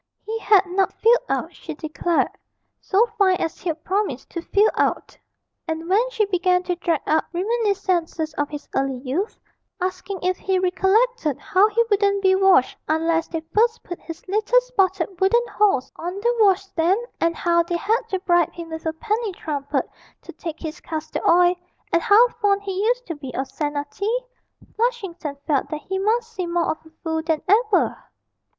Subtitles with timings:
[0.25, 2.29] He had not filled out, she declared,
[2.79, 5.15] so fine as he'd promised to fill out.
[5.67, 9.39] And when she began to drag up reminiscences of his early youth,
[9.79, 14.59] asking if he recollected how he wouldn't be washed unless they first put his little
[14.61, 18.93] spotted wooden horse on the washstand, and how they had to bribe him with a
[18.93, 19.87] penny trumpet
[20.23, 21.53] to take his castor oil,
[21.93, 24.23] and how fond he used to be of senna tea,
[24.75, 28.03] Flushington felt that he must seem more of a fool than ever!